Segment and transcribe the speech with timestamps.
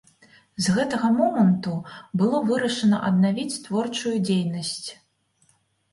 [0.67, 1.73] З гэтага моманту
[2.21, 4.87] было вырашана аднавіць творчую дзейнасць.